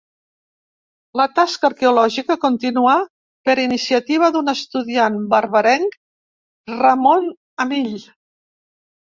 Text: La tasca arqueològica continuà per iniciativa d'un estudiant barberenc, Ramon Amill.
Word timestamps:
La 1.19 1.25
tasca 1.39 1.67
arqueològica 1.71 2.37
continuà 2.45 2.95
per 3.49 3.55
iniciativa 3.65 4.31
d'un 4.37 4.55
estudiant 4.55 5.21
barberenc, 5.35 5.97
Ramon 6.77 7.33
Amill. 7.67 7.97